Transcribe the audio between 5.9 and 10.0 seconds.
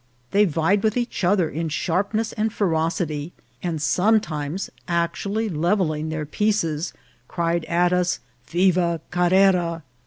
their pieces, cried at us" Viva Carrera."